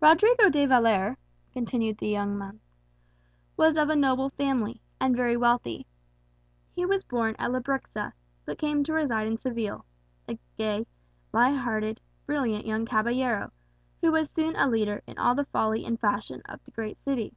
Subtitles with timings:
[0.00, 1.16] "Don Rodrigo de Valer,"
[1.52, 2.60] continued the young monk,
[3.56, 5.84] "was of a noble family, and very wealthy.
[6.76, 8.12] He was born at Lebrixa,
[8.44, 9.84] but came to reside in Seville,
[10.28, 10.86] a gay,
[11.32, 13.50] light hearted, brilliant young caballero,
[14.00, 17.34] who was soon a leader in all the folly and fashion of the great city.